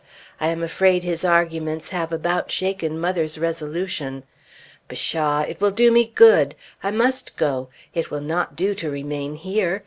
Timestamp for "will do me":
5.61-6.05